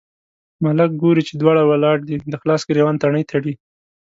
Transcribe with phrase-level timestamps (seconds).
[0.63, 3.53] ملک ګوري چې دواړه ولاړ دي، د خلاص ګرېوان تڼۍ تړي.